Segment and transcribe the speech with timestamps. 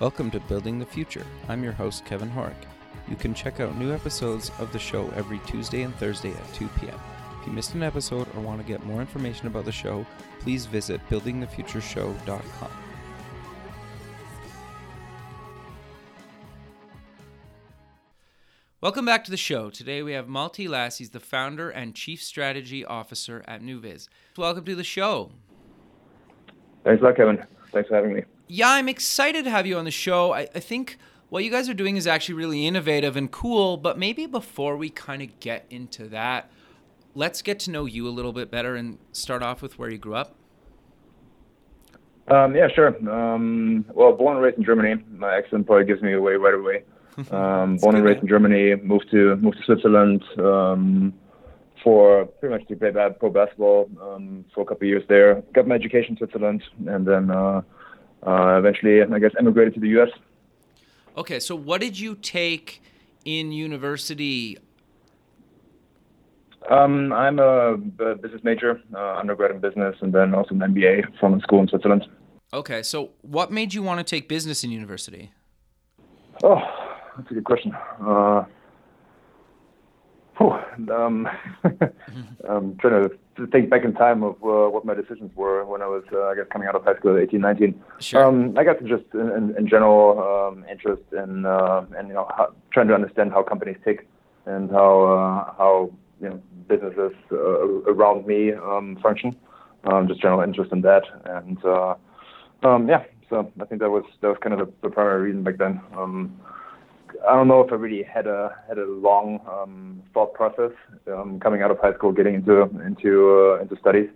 [0.00, 1.26] Welcome to Building the Future.
[1.48, 2.54] I'm your host, Kevin Horek.
[3.08, 6.68] You can check out new episodes of the show every Tuesday and Thursday at 2
[6.78, 6.94] p.m.
[7.40, 10.06] If you missed an episode or want to get more information about the show,
[10.38, 12.70] please visit buildingthefutureshow.com.
[18.80, 19.68] Welcome back to the show.
[19.68, 20.98] Today we have Malte Laass.
[20.98, 24.06] He's the founder and chief strategy officer at NuViz.
[24.36, 25.32] Welcome to the show.
[26.84, 27.44] Thanks a lot, Kevin.
[27.72, 28.22] Thanks for having me.
[28.48, 30.32] Yeah, I'm excited to have you on the show.
[30.32, 30.98] I, I think
[31.28, 34.88] what you guys are doing is actually really innovative and cool, but maybe before we
[34.88, 36.50] kind of get into that,
[37.14, 39.98] let's get to know you a little bit better and start off with where you
[39.98, 40.34] grew up.
[42.28, 42.88] Um, yeah, sure.
[43.10, 45.02] Um, well, born and raised in Germany.
[45.10, 46.84] My accent probably gives me away right away.
[47.32, 48.76] Um, born and raised in Germany.
[48.76, 51.12] Moved to moved to Switzerland um,
[51.82, 55.42] for pretty much to play bad pro basketball um, for a couple of years there.
[55.52, 57.62] Got my education in Switzerland, and then uh,
[58.26, 60.10] uh, eventually, I guess, emigrated to the U.S.
[61.16, 62.82] Okay, so what did you take
[63.24, 64.58] in university?
[66.70, 71.34] Um, I'm a, business major, uh, undergrad in business, and then also an MBA from
[71.34, 72.06] a school in Switzerland.
[72.52, 75.32] Okay, so what made you want to take business in university?
[76.42, 76.60] Oh,
[77.16, 77.72] that's a good question.
[78.00, 78.44] Uh,
[80.38, 80.52] whew,
[80.94, 81.28] um,
[82.48, 85.86] I'm trying to think back in time of uh, what my decisions were when I
[85.86, 87.82] was, uh, I guess, coming out of high school at 18, 19.
[88.00, 88.24] Sure.
[88.24, 92.30] Um, I guess just in, in, in general um, interest in uh, and you know
[92.36, 94.08] how, trying to understand how companies tick
[94.46, 99.36] and how uh, how you know businesses uh, around me um, function.
[99.84, 101.94] Um, just general interest in that, and uh,
[102.62, 103.04] um, yeah.
[103.30, 105.80] So I think that was that was kind of the, the primary reason back then.
[107.26, 110.72] I don't know if I really had a had a long um, thought process
[111.08, 114.08] um, coming out of high school, getting into into uh, into studies.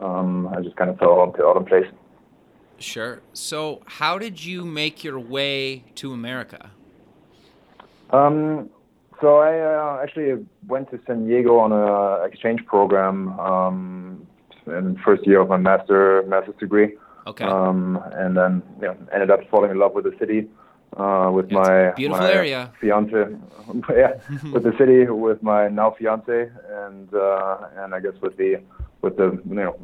[0.00, 1.86] Um, I just kind of fell all, all in place.
[2.78, 3.20] Sure.
[3.32, 6.70] So, how did you make your way to America?
[8.10, 8.70] Um,
[9.20, 14.26] so I uh, actually went to San Diego on an exchange program um,
[14.66, 16.96] in the first year of my master master's degree.
[17.26, 17.44] Okay.
[17.44, 20.48] Um, and then you know, ended up falling in love with the city
[20.96, 22.72] uh, with It's my beautiful my area.
[22.80, 23.12] fiance,
[23.90, 24.14] yeah,
[24.52, 28.62] with the city, with my now fiance, and uh, and I guess with the
[29.02, 29.76] with the you know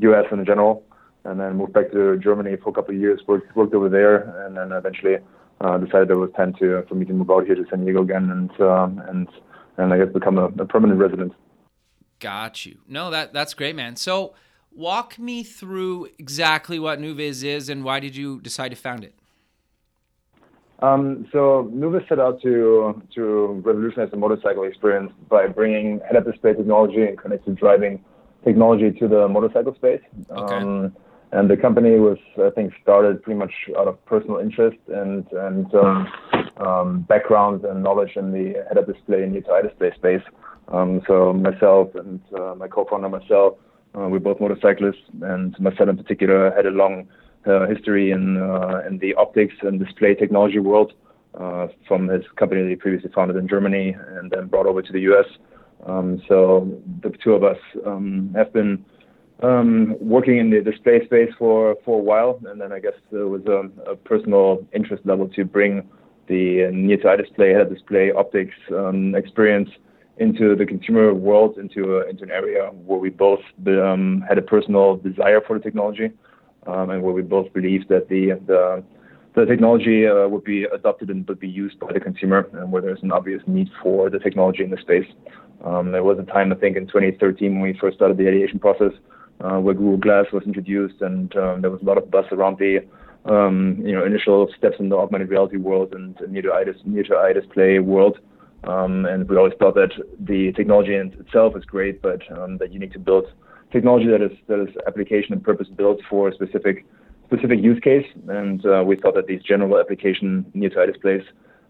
[0.00, 0.26] U.S.
[0.30, 0.84] in general,
[1.24, 4.46] and then moved back to Germany for a couple of years, worked worked over there,
[4.46, 5.16] and then eventually
[5.60, 8.02] uh, decided it was time to for me to move out here to San Diego
[8.02, 9.28] again, and um, and
[9.76, 11.32] and I guess become a, a permanent resident.
[12.20, 12.78] Got you.
[12.86, 13.96] No, that that's great, man.
[13.96, 14.34] So,
[14.70, 19.17] walk me through exactly what NuViz is and why did you decide to found it?
[20.80, 26.54] Um, so NuViz set out to to revolutionize the motorcycle experience by bringing head-up display
[26.54, 28.04] technology and connected driving
[28.44, 30.00] technology to the motorcycle space.
[30.30, 30.54] Okay.
[30.54, 30.94] Um,
[31.30, 35.74] and the company was, I think, started pretty much out of personal interest and and
[35.74, 36.08] um,
[36.58, 40.22] um, background and knowledge in the head-up display and near-eye display space.
[40.68, 43.58] Um, so myself and uh, my co-founder Marcel,
[43.94, 47.08] uh, we're both motorcyclists, and Marcel in particular had a long
[47.44, 50.92] history in uh, in the optics and display technology world
[51.34, 54.92] uh, from his company that he previously founded in Germany and then brought over to
[54.92, 55.26] the U.S.
[55.86, 58.84] Um, so the two of us um, have been
[59.42, 63.28] um, working in the display space for, for a while, and then I guess there
[63.28, 65.88] was a, a personal interest level to bring
[66.26, 69.70] the near-eye display, head display, optics um, experience
[70.18, 74.42] into the consumer world, into a, into an area where we both um, had a
[74.42, 76.10] personal desire for the technology,
[76.68, 78.84] um, and where we both believed that the the,
[79.34, 82.82] the technology uh, would be adopted and would be used by the consumer, and where
[82.82, 85.06] there's an obvious need for the technology in the space.
[85.64, 88.58] Um, there was a time, I think, in 2013 when we first started the ideation
[88.58, 88.92] process,
[89.40, 92.58] uh, where Google Glass was introduced, and um, there was a lot of buzz around
[92.58, 92.80] the
[93.24, 97.02] um, you know initial steps in the augmented reality world and near to eye, near
[97.04, 98.18] to eye display world.
[98.64, 102.72] Um, and we always thought that the technology in itself is great, but um, that
[102.72, 103.26] you need to build
[103.70, 106.84] technology that is that is application and purpose built for a specific
[107.26, 108.06] specific use case.
[108.28, 111.22] And uh, we thought that these general application near to eye displays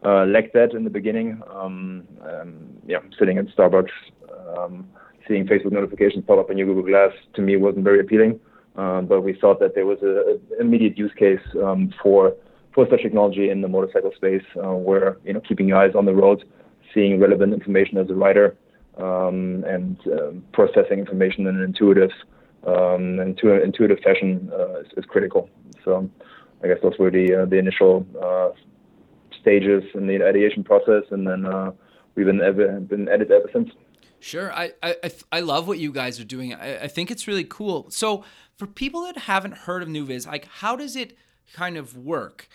[0.05, 1.43] uh, lacked that in the beginning.
[1.53, 3.91] Um, um, yeah, sitting at Starbucks,
[4.57, 4.89] um,
[5.27, 8.39] seeing Facebook notifications pop up on your Google Glass to me wasn't very appealing.
[8.77, 12.35] Um, but we thought that there was an immediate use case um, for
[12.73, 16.05] for such technology in the motorcycle space, uh, where you know keeping your eyes on
[16.05, 16.45] the road,
[16.95, 18.57] seeing relevant information as a rider,
[18.99, 22.11] um, and um, processing information in an intuitive,
[22.67, 25.49] um, into an intuitive fashion uh, is, is, critical.
[25.85, 26.11] So,
[26.63, 28.51] I guess those were the uh, the initial uh,
[29.41, 31.73] stages in the ideation process, and then uh,
[32.15, 33.71] we've been ever been at it ever since.
[34.21, 36.55] Sure, I I, I love what you guys are doing.
[36.55, 37.91] I, I think it's really cool.
[37.91, 38.25] So,
[38.57, 41.17] for people that haven't heard of NuViz, like how does it
[41.53, 42.49] kind of work?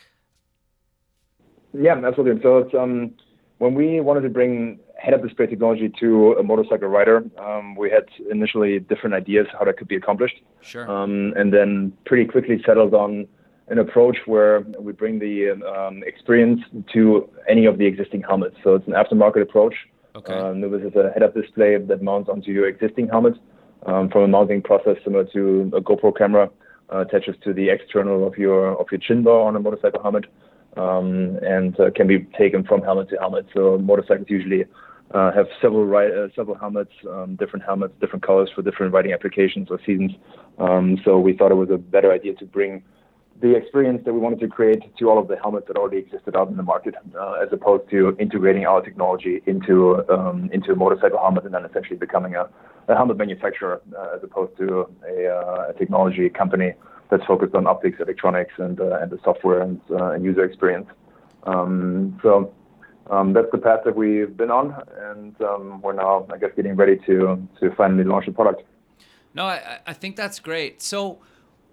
[1.74, 2.42] Yeah, absolutely.
[2.42, 3.14] So it's um,
[3.58, 8.06] when we wanted to bring head-up display technology to a motorcycle rider, um, we had
[8.32, 10.38] initially different ideas how that could be accomplished.
[10.62, 10.90] Sure.
[10.90, 13.28] Um, and then pretty quickly settled on
[13.68, 15.36] an approach where we bring the
[15.76, 16.62] um, experience
[16.94, 18.56] to any of the existing helmets.
[18.64, 19.76] So it's an aftermarket approach.
[20.16, 20.34] Okay.
[20.34, 23.36] Um, this is a head-up display that mounts onto your existing helmet
[23.86, 26.50] um, from a mounting process similar to a GoPro camera.
[26.94, 30.26] Uh, attaches to the external of your of your chin bar on a motorcycle helmet,
[30.76, 33.46] um, and uh, can be taken from helmet to helmet.
[33.54, 34.66] So motorcycles usually
[35.14, 39.70] uh, have several uh, several helmets, um, different helmets, different colors for different riding applications
[39.70, 40.12] or seasons.
[40.58, 42.84] Um, so we thought it was a better idea to bring
[43.42, 46.36] the experience that we wanted to create to all of the helmets that already existed
[46.36, 50.76] out in the market, uh, as opposed to integrating our technology into um, into a
[50.76, 52.50] motorcycle helmet and then essentially becoming a,
[52.88, 56.74] a helmet manufacturer, uh, as opposed to a, uh, a, technology company
[57.10, 60.88] that's focused on optics, electronics, and uh, and the software and, and user experience.
[61.44, 62.52] Um, so.
[63.10, 66.76] Um, that's the path that we've been on, and um, we're now, I guess, getting
[66.76, 68.64] ready to to finally launch the product.
[69.34, 70.82] No, I, I think that's great.
[70.82, 71.20] So,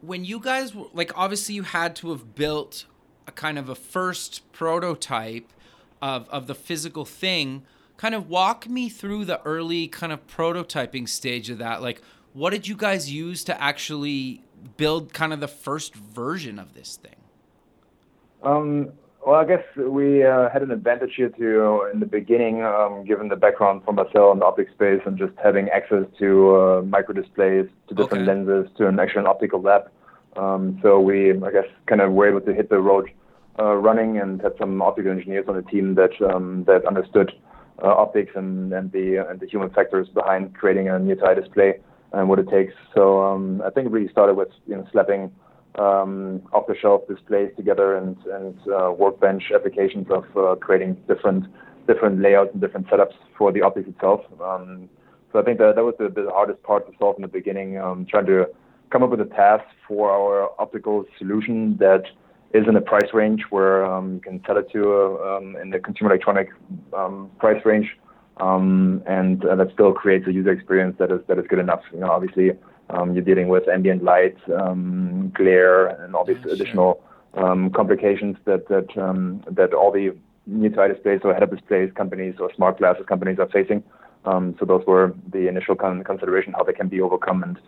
[0.01, 2.87] when you guys were, like obviously you had to have built
[3.27, 5.53] a kind of a first prototype
[6.03, 7.63] of of the physical thing
[7.97, 12.01] kind of walk me through the early kind of prototyping stage of that like
[12.33, 14.43] what did you guys use to actually
[14.77, 17.17] build kind of the first version of this thing
[18.43, 18.91] um,
[19.27, 23.29] well, I guess we uh, had an advantage here too in the beginning, um, given
[23.29, 27.67] the background from Marcel the optic space and just having access to uh, micro displays,
[27.89, 28.35] to different okay.
[28.35, 29.91] lenses, to an actual optical lab.
[30.37, 33.11] Um, so we, I guess, kind of were able to hit the road
[33.59, 37.33] uh, running and had some optical engineers on the team that um, that understood
[37.83, 41.75] uh, optics and, and the and the human factors behind creating a near-eye display
[42.13, 42.75] and what it takes.
[42.95, 45.31] So um, I think it really started with you know slapping
[45.79, 51.47] um, off-the-shelf displays together and, and uh, workbench applications of uh, creating different
[51.87, 54.21] different layouts and different setups for the optics itself.
[54.41, 54.89] Um,
[55.33, 57.79] so I think that that was the, the, hardest part to solve in the beginning,
[57.79, 58.47] um, trying to
[58.91, 62.05] come up with a path for our optical solution that
[62.53, 65.71] is in a price range where um, you can sell it to uh, um, in
[65.71, 66.49] the consumer electronic
[66.93, 67.97] um, price range,
[68.39, 71.83] um, and uh, that still creates a user experience that is that is good enough.
[71.93, 72.53] You know, obviously
[72.91, 77.03] um, you're dealing with ambient light, um, glare, and all these yeah, additional
[77.35, 80.17] um, complications that that um, that all the
[80.47, 83.83] near-eye displays or head-up displays companies or smart glasses companies are facing.
[84.25, 87.59] Um, so those were the initial con- consideration how they can be overcome and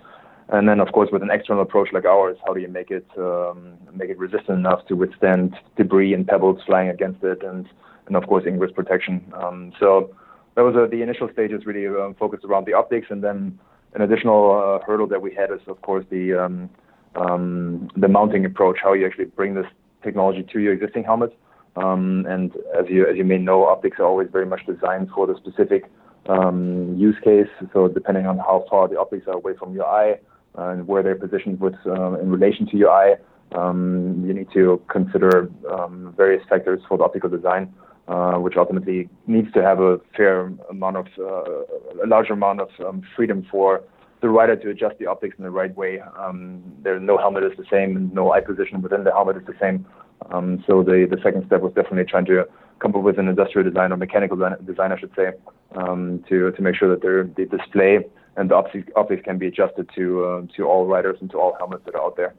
[0.48, 3.06] and then of course with an external approach like ours, how do you make it
[3.16, 7.68] um, make it resistant enough to withstand debris and pebbles flying against it and
[8.06, 9.32] and of course ingress protection.
[9.78, 10.14] so
[10.54, 11.86] that was uh, the initial stages really
[12.18, 13.58] focused around the optics and then
[13.94, 16.70] an additional uh, hurdle that we had is, of course, the um,
[17.14, 19.66] um, the mounting approach, how you actually bring this
[20.02, 21.36] technology to your existing helmet.
[21.76, 25.26] Um, and as you as you may know, optics are always very much designed for
[25.26, 25.90] the specific
[26.28, 27.48] um, use case.
[27.72, 30.18] So depending on how far the optics are away from your eye
[30.54, 33.16] and where they're positioned with uh, in relation to your eye,
[33.54, 37.72] um, you need to consider um, various factors for the optical design.
[38.08, 42.68] Uh, which ultimately needs to have a fair amount of, uh, a larger amount of
[42.84, 43.80] um, freedom for
[44.22, 46.00] the rider to adjust the optics in the right way.
[46.18, 49.46] Um, there, no helmet is the same, and no eye position within the helmet is
[49.46, 49.86] the same.
[50.32, 52.44] Um, so the, the second step was definitely trying to
[52.80, 54.36] come up with an industrial design or mechanical
[54.66, 55.30] design, I should say,
[55.76, 58.00] um, to to make sure that the display
[58.36, 61.54] and the optics, optics can be adjusted to uh, to all riders and to all
[61.56, 62.34] helmets that are out there.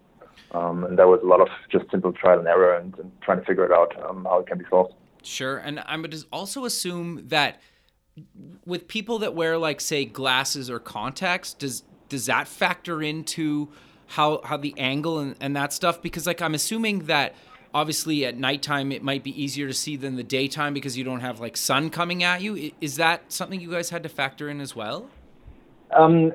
[0.52, 3.40] Um, and that was a lot of just simple trial and error and, and trying
[3.40, 4.94] to figure it out um, how it can be solved.
[5.24, 7.62] Sure, and I'm would also assume that
[8.66, 13.70] with people that wear like say glasses or contacts, does does that factor into
[14.08, 16.02] how how the angle and, and that stuff?
[16.02, 17.36] Because like I'm assuming that
[17.74, 21.22] obviously at nighttime it might be easier to see than the daytime because you don't
[21.22, 22.72] have like sun coming at you.
[22.82, 25.10] Is that something you guys had to factor in as well?
[25.96, 26.32] Um,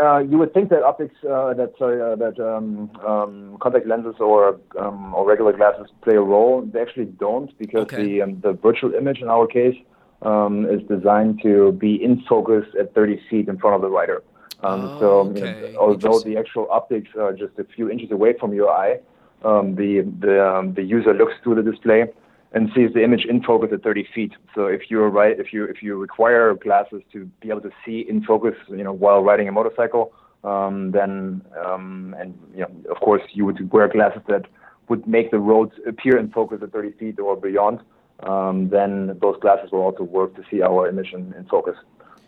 [0.00, 4.14] uh, you would think that optics, uh, that sorry, uh, that um, um, contact lenses
[4.20, 6.62] or um, or regular glasses play a role.
[6.62, 8.04] They actually don't because okay.
[8.04, 9.76] the um, the virtual image in our case
[10.22, 14.22] um, is designed to be in focus at 30 feet in front of the rider.
[14.62, 15.74] Oh, so okay.
[15.76, 19.00] although the actual optics are just a few inches away from your eye,
[19.42, 22.04] the the the user looks through the display
[22.52, 24.32] and sees the image in focus at 30 feet.
[24.54, 28.04] So if you're right, if you if you require glasses to be able to see
[28.08, 32.98] in focus, you know, while riding a motorcycle, um, then um, and you know, of
[32.98, 34.46] course, you would wear glasses that
[34.88, 37.80] would make the roads appear in focus at 30 feet or beyond.
[38.24, 41.76] Um, then those glasses will also work to see our image in, in focus.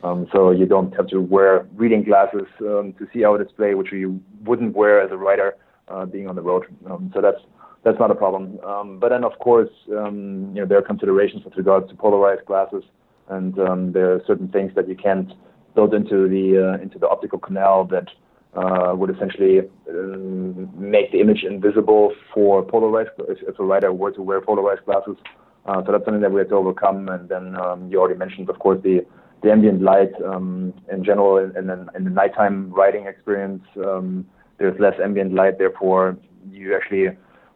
[0.03, 3.93] Um, so you don't have to wear reading glasses um, to see our display, which
[3.93, 5.57] you wouldn't wear as a rider
[5.89, 6.65] uh, being on the road.
[6.91, 7.41] Um, so that's
[7.85, 8.61] that's not a problem.
[8.61, 12.45] Um, but then, of course, um, you know, there are considerations with regards to polarized
[12.47, 12.85] glasses,
[13.29, 15.33] and um, there are certain things that you can't
[15.75, 18.09] build into the uh, into the optical canal that
[18.55, 24.13] uh, would essentially um, make the image invisible for polarized if, if a writer were
[24.13, 25.17] to wear polarized glasses.
[25.65, 27.09] Uh, so that's something that we have to overcome.
[27.09, 29.05] And then um, you already mentioned, of course, the
[29.43, 34.25] the ambient light um, in general, and in, in, the nighttime writing experience, um,
[34.59, 35.59] there's less ambient light.
[35.59, 36.17] Therefore,
[36.49, 37.09] you actually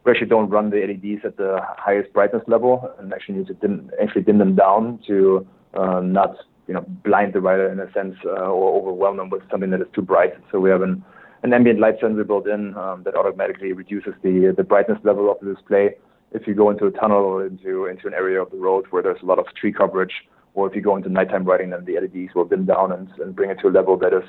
[0.07, 3.53] we actually don't run the LEDs at the highest brightness level, and actually need to
[3.55, 6.37] dim, actually dim them down to uh, not
[6.67, 9.81] you know blind the rider in a sense uh, or overwhelm them with something that
[9.81, 10.33] is too bright.
[10.49, 11.03] So we have an
[11.43, 15.37] an ambient light sensor built in um, that automatically reduces the the brightness level of
[15.41, 15.95] the display.
[16.31, 19.03] If you go into a tunnel or into into an area of the road where
[19.03, 20.13] there's a lot of tree coverage,
[20.53, 23.35] or if you go into nighttime riding, then the LEDs will dim down and, and
[23.35, 24.23] bring it to a level that is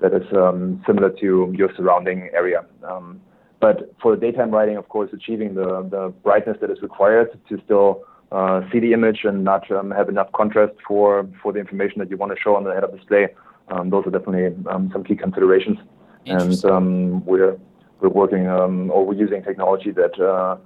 [0.00, 2.66] that is um, similar to your surrounding area.
[2.86, 3.22] Um,
[3.62, 7.62] but for the daytime writing, of course, achieving the, the brightness that is required to
[7.64, 8.02] still
[8.32, 12.10] uh, see the image and not um, have enough contrast for, for the information that
[12.10, 13.28] you want to show on the head-up display,
[13.68, 15.78] um, those are definitely um, some key considerations.
[16.26, 17.56] And um, we're
[18.00, 20.56] we're working um, or we're using technology that uh,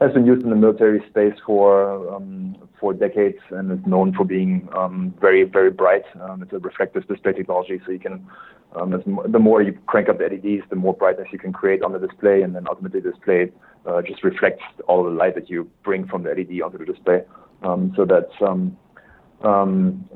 [0.00, 4.24] has been used in the military space for um, for decades and is known for
[4.24, 6.04] being um, very very bright.
[6.20, 8.26] Um, it's a reflective display technology, so you can
[8.74, 8.90] um,
[9.28, 11.98] the more you crank up the LEDs, the more brightness you can create on the
[11.98, 13.50] display, and then ultimately the display
[13.84, 17.22] uh, just reflects all the light that you bring from the LED onto the display.
[17.62, 18.76] Um, so that's um,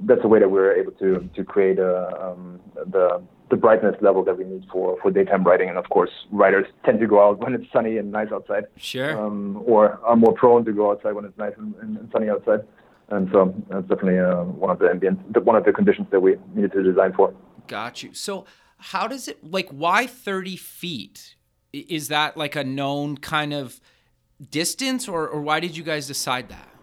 [0.02, 2.34] that's a way that we're able to to create a,
[2.86, 5.68] the the brightness level that we need for, for daytime writing.
[5.68, 8.64] And of course, writers tend to go out when it's sunny and nice outside.
[8.76, 9.18] Sure.
[9.18, 12.60] Um, or are more prone to go outside when it's nice and, and sunny outside.
[13.10, 16.36] And so that's definitely uh, one of the ambient, one of the conditions that we
[16.54, 17.34] needed to design for.
[17.66, 18.14] Got you.
[18.14, 18.46] So
[18.78, 19.68] how does it like?
[19.68, 21.36] Why thirty feet?
[21.72, 23.80] Is that like a known kind of
[24.50, 26.73] distance, or or why did you guys decide that?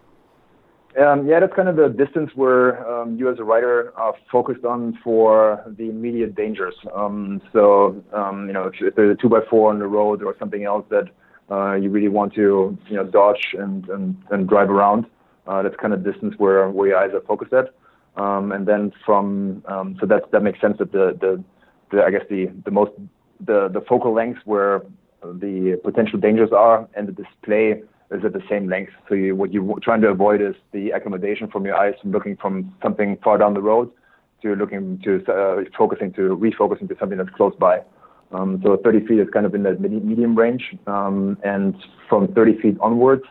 [1.00, 4.64] Um, yeah, that's kind of the distance where um, you as a writer are focused
[4.64, 6.74] on for the immediate dangers.
[6.94, 10.22] Um, so, um, you know, if, if, there's a two by four on the road
[10.22, 11.08] or something else that
[11.50, 15.06] uh, you really want to, you know, dodge and, and, and drive around,
[15.46, 17.74] uh, that's kind of distance where, where your eyes are focused at.
[18.22, 21.42] Um, and then from, um, so that, that makes sense that the, the,
[21.90, 22.92] the, I guess the, the most,
[23.40, 24.82] the, the focal length where
[25.22, 28.92] the potential dangers are and the display is at the same length.
[29.08, 32.36] So you, what you're trying to avoid is the accommodation from your eyes from looking
[32.36, 33.90] from something far down the road
[34.42, 37.80] to looking to uh, focusing to refocusing to something that's close by.
[38.32, 41.74] Um, so 30 feet is kind of in that medium range, um, and
[42.08, 43.24] from 30 feet onwards,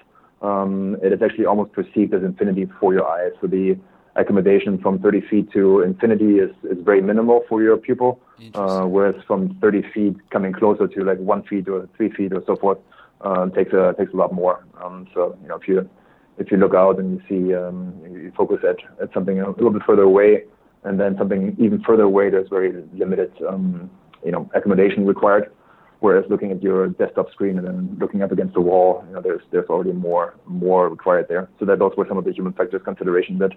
[0.44, 3.32] um, it is actually almost perceived as infinity for your eyes.
[3.42, 3.80] So the
[4.16, 8.20] accommodation from 30 feet to infinity is, is very minimal for your pupil,
[8.54, 12.44] uh, whereas from 30 feet coming closer to like one feet or three feet or
[12.46, 12.78] so forth,
[13.24, 14.66] uh, takes a takes a lot more.
[14.84, 15.90] Um, so you know if you
[16.38, 19.72] if you look out and you see um, you focus at, at something a little
[19.72, 20.44] bit further away,
[20.84, 23.90] and then something even further away, there's very limited um,
[24.26, 25.52] you know accommodation required.
[26.00, 29.22] Whereas looking at your desktop screen and then looking up against the wall, you know,
[29.22, 31.48] there's there's already more more required there.
[31.60, 33.52] So that those were some of the human factors consideration that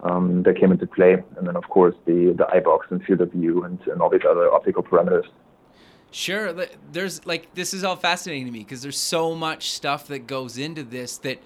[0.00, 1.22] um, that came into play.
[1.36, 4.10] And then of course the the eye box and field of view and, and all
[4.10, 5.24] these other optical parameters.
[6.14, 6.54] Sure.
[6.92, 10.58] There's like this is all fascinating to me because there's so much stuff that goes
[10.58, 11.42] into this that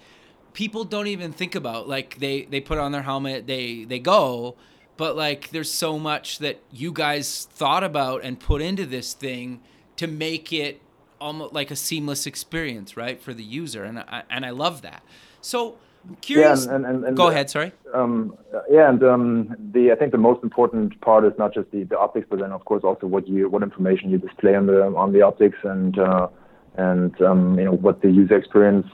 [0.52, 1.88] people don't even think about.
[1.88, 4.56] Like they they put on their helmet, they they go,
[4.98, 9.62] but like there's so much that you guys thought about and put into this thing
[9.96, 10.82] to make it
[11.18, 15.02] almost like a seamless experience, right, for the user, and I, and I love that.
[15.40, 16.66] So I'm curious.
[16.66, 17.50] Yeah, and, and, and Go ahead.
[17.50, 17.72] Sorry.
[17.92, 18.36] Um,
[18.70, 21.98] yeah, and um, the I think the most important part is not just the, the
[21.98, 25.12] optics, but then of course also what you what information you display on the on
[25.12, 26.28] the optics and uh,
[26.76, 28.86] and um, you know what the user experience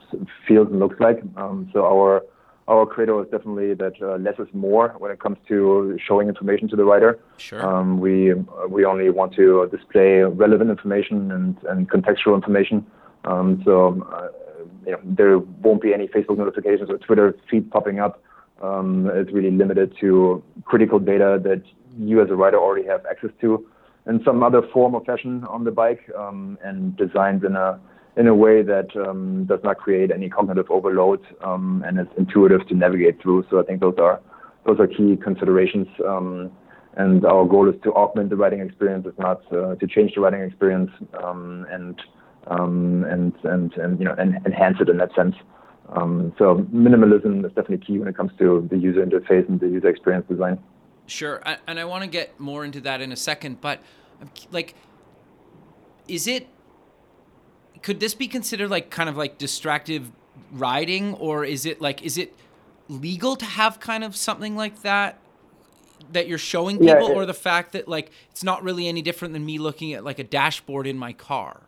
[0.46, 1.22] feels and looks like.
[1.36, 2.22] Um, so our
[2.66, 6.68] our credo is definitely that uh, less is more when it comes to showing information
[6.68, 7.18] to the writer.
[7.36, 7.64] Sure.
[7.64, 8.34] Um, we
[8.68, 12.86] we only want to display relevant information and, and contextual information.
[13.24, 14.28] Um, so uh,
[14.86, 18.22] you know, there won't be any Facebook notifications or Twitter feed popping up.
[18.62, 21.62] Um, it's really limited to critical data that
[21.98, 23.66] you as a writer already have access to
[24.06, 27.80] in some other form or fashion on the bike um, and designed in a
[28.16, 32.66] in a way that um, does not create any cognitive overload um, and it's intuitive
[32.68, 33.44] to navigate through.
[33.50, 34.20] So I think those are
[34.64, 35.88] those are key considerations.
[36.06, 36.52] Um,
[36.96, 40.20] and our goal is to augment the writing experience, if not uh, to change the
[40.20, 40.90] writing experience.
[41.22, 42.00] Um, and
[42.48, 45.36] um, and and and you know and enhance it in that sense.
[45.90, 49.68] Um, so minimalism is definitely key when it comes to the user interface and the
[49.68, 50.58] user experience design.
[51.06, 53.80] Sure, and I want to get more into that in a second, but
[54.50, 54.74] like,
[56.08, 56.48] is it?
[57.84, 60.10] could this be considered like kind of like distractive
[60.50, 62.34] riding, or is it like is it
[62.88, 65.18] legal to have kind of something like that
[66.10, 69.34] that you're showing people, yeah, or the fact that like it's not really any different
[69.34, 71.60] than me looking at like a dashboard in my car?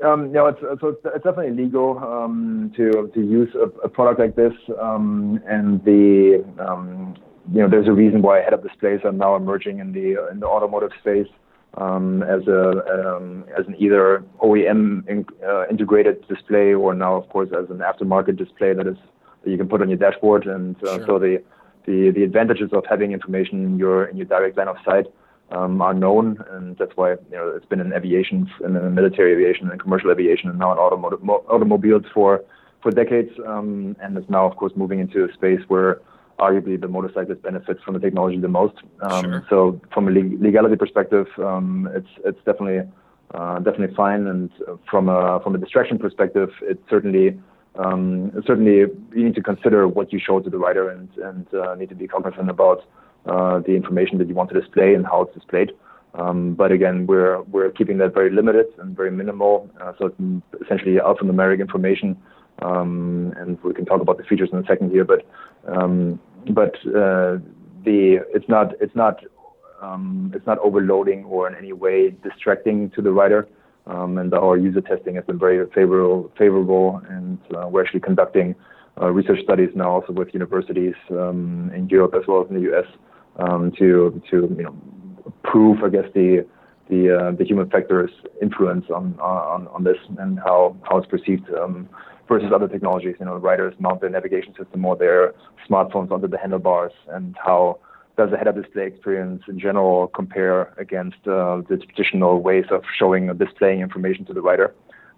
[0.00, 4.18] Um, no, it's, so it's, it's definitely legal um, to to use a, a product
[4.18, 7.14] like this, um, and the um,
[7.52, 10.46] you know there's a reason why head-up displays are now emerging in the in the
[10.46, 11.28] automotive space
[11.76, 17.28] um, as a um, as an either OEM in, uh, integrated display or now of
[17.28, 18.96] course as an aftermarket display that is
[19.44, 21.06] that you can put on your dashboard, and uh, sure.
[21.06, 21.42] so the
[21.84, 25.06] the the advantages of having information in your in your direct line of sight
[25.52, 29.32] um, are known, and that's why you know it's been in aviation, in, in military
[29.32, 32.42] aviation, and commercial aviation, and now in automotive automobiles for
[32.82, 36.00] for decades, um, and it's now of course moving into a space where
[36.38, 38.74] arguably the motorcyclist benefits from the technology the most.
[39.02, 39.46] Um, sure.
[39.48, 42.90] So from a legality perspective, um, it's it's definitely
[43.34, 44.50] uh, definitely fine, and
[44.90, 47.38] from a from a distraction perspective, it certainly
[47.76, 48.76] um, certainly
[49.14, 51.94] you need to consider what you show to the rider and and uh, need to
[51.94, 52.84] be cognizant about
[53.26, 55.72] uh, the information that you want to display and how it's displayed.
[56.14, 59.70] Um, but again, we're we're keeping that very limited and very minimal.
[59.80, 62.16] Uh, so it's essentially alphanumeric information,
[62.60, 65.04] um, and we can talk about the features in a second here.
[65.04, 65.26] But
[65.66, 67.38] um, but uh,
[67.84, 69.24] the it's not it's not
[69.80, 73.48] um, it's not overloading or in any way distracting to the writer.
[73.84, 78.54] Um, and our user testing has been very favorable, favorable and uh, we're actually conducting
[79.00, 82.72] uh, research studies now also with universities um, in Europe as well as in the
[82.72, 82.86] US
[83.36, 84.76] um, to to you know
[85.42, 86.46] prove I guess the
[86.88, 88.10] the uh, the human factor's
[88.40, 91.88] influence on on on this and how how it's perceived um,
[92.28, 93.16] versus other technologies.
[93.18, 95.34] You know, riders mount their navigation system or their
[95.68, 97.78] smartphones onto the handlebars and how
[98.16, 103.30] does the head-up display experience in general compare against uh, the traditional ways of showing
[103.30, 104.74] or displaying information to the rider?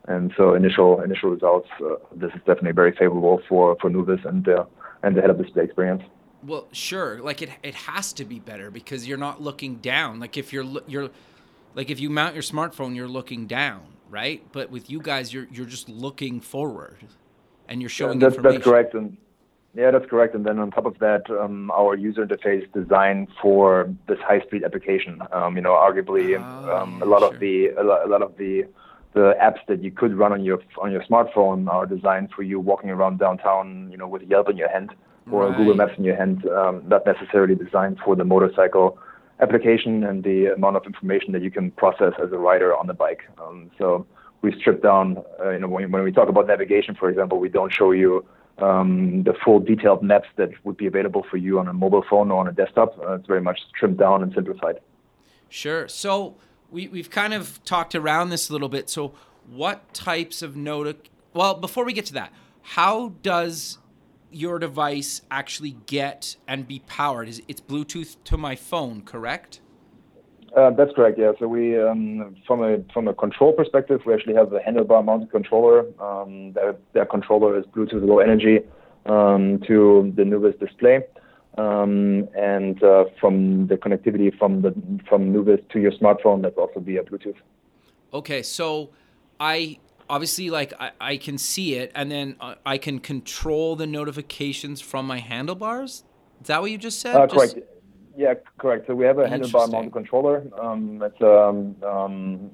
[0.07, 4.46] And so initial initial results, uh, this is definitely very favorable for for NuViz and
[4.48, 4.64] uh,
[5.03, 6.03] and the head-up display experience.
[6.46, 7.20] Well, sure.
[7.20, 10.20] Like it it has to be better because you're not looking down.
[10.20, 11.11] Like if you're you're
[11.74, 14.42] like if you mount your smartphone, you're looking down, right?
[14.52, 16.98] But with you guys, you're you're just looking forward,
[17.68, 18.42] and you're showing yeah, that's.
[18.42, 18.94] That's correct.
[18.94, 19.16] And
[19.74, 20.35] yeah, that's correct.
[20.35, 25.20] And then on top of that, um, our user interface designed for this high-speed application.
[25.33, 27.35] Um, you know, arguably, oh, um, a lot sure.
[27.35, 28.66] of the a lot, a lot of the
[29.14, 32.61] the apps that you could run on your on your smartphone are designed for you
[32.61, 34.94] walking around downtown, you know, with Yelp in your hand
[35.30, 35.56] or right.
[35.56, 36.46] Google Maps in your hand.
[36.48, 38.98] Um, not necessarily designed for the motorcycle
[39.40, 42.94] application and the amount of information that you can process as a rider on the
[42.94, 43.22] bike.
[43.38, 44.06] Um, so
[44.42, 45.22] we strip down.
[45.40, 48.24] Uh, you know, when, when we talk about navigation, for example, we don't show you
[48.58, 52.30] um, the full detailed maps that would be available for you on a mobile phone
[52.30, 52.96] or on a desktop.
[52.98, 54.80] Uh, it's very much trimmed down and simplified.
[55.48, 55.88] Sure.
[55.88, 56.37] So
[56.70, 58.88] we, we've kind of talked around this a little bit.
[58.88, 59.14] So
[59.48, 62.32] what types of noti- well, before we get to that,
[62.62, 63.78] how does
[64.35, 67.29] your device actually get and be powered?
[67.29, 69.61] Is it's Bluetooth to my phone, correct?
[70.57, 71.18] Uh, that's correct.
[71.18, 71.33] Yeah.
[71.38, 75.31] So we, um, from a from a control perspective, we actually have a handlebar mounted
[75.31, 75.81] controller.
[76.01, 78.61] Um, that that controller is Bluetooth Low Energy
[79.07, 81.01] um, to the NuViz display,
[81.59, 84.73] um, and uh, from the connectivity from the
[85.09, 87.37] from NuViz to your smartphone, that's also via Bluetooth.
[88.12, 88.90] Okay, so
[89.40, 93.87] I obviously like I, I can see it, and then uh, I can control the
[93.87, 96.05] notifications from my handlebars.
[96.40, 97.17] Is that what you just said?
[97.17, 97.55] Uh, correct.
[97.55, 97.67] Just,
[98.17, 98.87] yeah, correct.
[98.87, 100.45] So we have a handlebar mounted controller.
[100.61, 102.51] Um, it's um, um,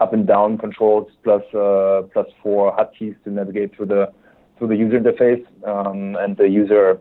[0.00, 4.12] up and down controls plus uh, plus four hotkeys to navigate through the
[4.58, 5.44] through the user interface.
[5.66, 7.00] Um, and the user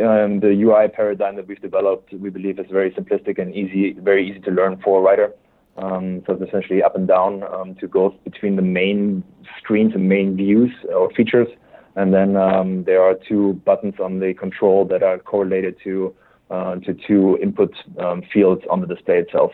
[0.00, 4.28] um, the UI paradigm that we've developed, we believe, is very simplistic and easy, very
[4.28, 5.32] easy to learn for a writer.
[5.78, 9.22] Um, so it's essentially up and down um, to go between the main
[9.58, 11.48] screens and main views or features.
[11.96, 16.14] And then um, there are two buttons on the control that are correlated to
[16.50, 19.52] uh, to two input um, fields on the display itself.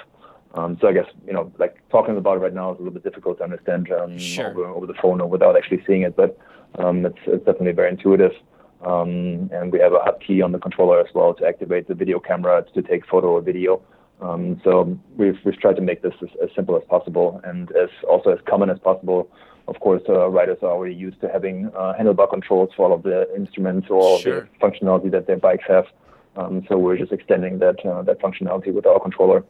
[0.55, 2.93] Um, so I guess you know, like talking about it right now is a little
[2.93, 4.51] bit difficult to understand um, sure.
[4.51, 6.39] over, over, the phone or without actually seeing it, but
[6.79, 8.33] um, it's, it's, definitely very intuitive.
[8.85, 12.19] Um, and we have a hotkey on the controller as well to activate the video
[12.19, 13.81] camera to take photo or video.
[14.23, 17.91] Um, so we've we've tried to make this as, as, simple as possible and as
[18.09, 19.29] also as common as possible.
[19.67, 23.03] Of course, uh, riders are already used to having uh, handlebar controls for all of
[23.03, 24.43] the instruments or all sure.
[24.43, 25.87] the functionality that their bikes have.
[26.37, 29.45] Um, so we're just extending that uh, that functionality with our controller.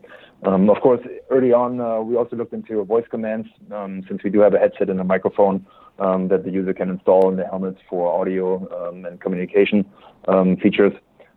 [0.44, 4.30] Um, of course, early on, uh, we also looked into voice commands um, since we
[4.30, 5.64] do have a headset and a microphone
[5.98, 9.84] um, that the user can install in the helmet for audio um, and communication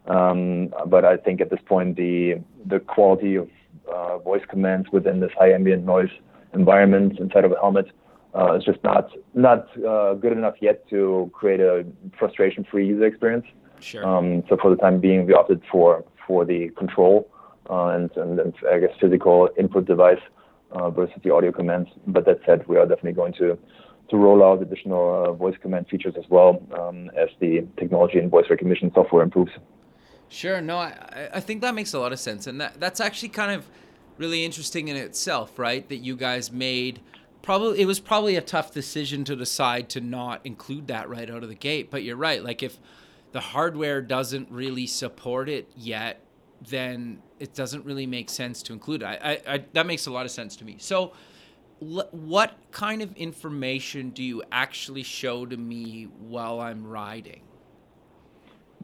[0.08, 3.50] um, but I think at this point, the the quality of
[3.92, 6.10] uh, voice commands within this high ambient noise
[6.54, 7.88] environment inside of a helmet
[8.38, 11.86] uh, is just not not uh, good enough yet to create a
[12.18, 13.46] frustration-free user experience.
[13.80, 14.06] Sure.
[14.06, 17.30] Um, so for the time being, we opted for for the control
[17.70, 20.22] uh, and, and, and I guess physical input device
[20.72, 21.90] uh, versus the audio commands.
[22.08, 23.58] But that said, we are definitely going to
[24.10, 28.30] to roll out additional uh, voice command features as well um, as the technology and
[28.30, 29.52] voice recognition software improves.
[30.36, 30.60] Sure.
[30.60, 33.54] No, I, I think that makes a lot of sense, and that that's actually kind
[33.54, 33.66] of
[34.18, 35.88] really interesting in itself, right?
[35.88, 37.00] That you guys made
[37.42, 41.42] probably it was probably a tough decision to decide to not include that right out
[41.44, 41.90] of the gate.
[41.90, 42.44] But you're right.
[42.44, 42.80] Like if
[43.32, 46.20] the hardware doesn't really support it yet,
[46.68, 49.06] then it doesn't really make sense to include it.
[49.06, 50.76] I, I, I that makes a lot of sense to me.
[50.80, 51.14] So,
[51.80, 57.44] what kind of information do you actually show to me while I'm riding?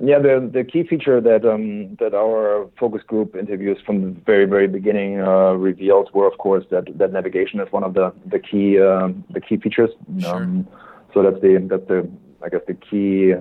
[0.03, 4.45] Yeah, the the key feature that um, that our focus group interviews from the very
[4.45, 8.39] very beginning uh, revealed were, of course, that, that navigation is one of the the
[8.39, 9.91] key um, the key features.
[10.19, 10.35] Sure.
[10.35, 10.67] Um,
[11.13, 12.09] so that's the that's the
[12.43, 13.33] I guess the key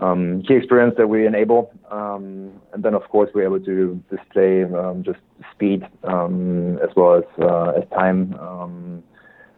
[0.00, 1.72] um, key experience that we enable.
[1.90, 5.20] Um, and then, of course, we're able to display um, just
[5.54, 8.34] speed um, as well as uh, as time.
[8.40, 9.02] Um,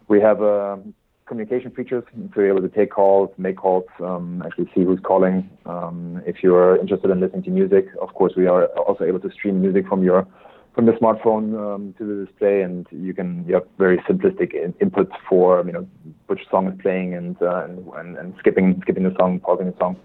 [0.07, 0.77] we have uh,
[1.25, 5.49] communication features to be able to take calls, make calls, um, actually see who's calling.
[5.65, 9.31] Um, if you're interested in listening to music, of course, we are also able to
[9.31, 10.27] stream music from your
[10.73, 14.73] from the smartphone um, to the display, and you can you have very simplistic in-
[14.81, 15.87] input for you know
[16.27, 17.65] which song is playing and, uh,
[17.97, 19.95] and, and skipping skipping the song, pausing the song.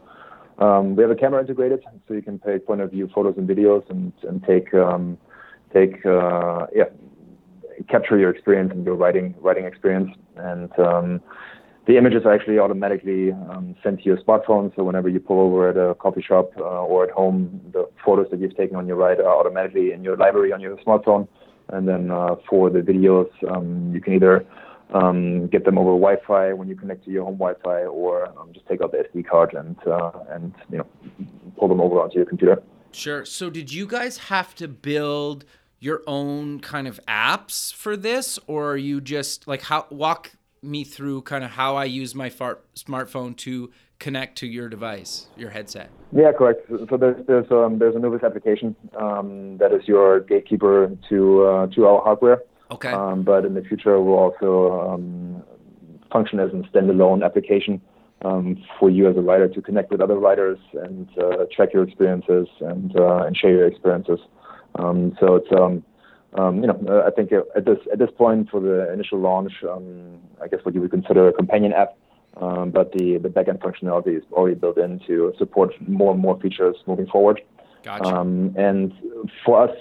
[0.59, 3.49] Um, we have a camera integrated, so you can take point of view photos and
[3.49, 5.19] videos and, and take um,
[5.75, 6.85] take uh, yeah
[7.89, 10.11] capture your experience and your writing writing experience.
[10.37, 11.21] And um,
[11.87, 14.75] the images are actually automatically um, sent to your smartphone.
[14.77, 18.27] So whenever you pull over at a coffee shop uh, or at home, the photos
[18.31, 21.27] that you've taken on your ride are automatically in your library on your smartphone.
[21.69, 24.45] And then uh, for the videos, um, you can either
[24.93, 28.67] um, get them over Wi-Fi when you connect to your home Wi-Fi, or um, just
[28.67, 30.87] take out the SD card and uh, and you know
[31.57, 32.61] pull them over onto your computer.
[32.93, 33.25] Sure.
[33.25, 35.45] So did you guys have to build
[35.81, 40.85] your own kind of apps for this, or are you just like how walk me
[40.85, 45.51] through kind of how I use my far- smartphone to connect to your device, your
[45.51, 45.91] headset?
[46.13, 46.69] Yeah, correct.
[46.69, 51.67] So there's there's um, there's a NuViz application um, that is your gatekeeper to uh,
[51.69, 52.43] to our hardware.
[52.71, 52.93] Okay.
[52.93, 55.43] Um, but in the future, we'll also um,
[56.13, 57.81] function as a standalone application
[58.23, 61.85] um, for you as a writer to connect with other writers and uh, track your
[61.85, 64.21] experiences and uh, and share your experiences.
[64.77, 65.85] Um, so it's um,
[66.35, 69.53] um, you know uh, I think at this at this point for the initial launch,
[69.65, 71.97] I guess what you would consider a companion app.
[72.37, 76.39] Um, but the, the backend functionality is already built in to support more and more
[76.39, 77.41] features moving forward.
[77.83, 78.05] Gotcha.
[78.05, 78.93] Um, and
[79.45, 79.77] for us,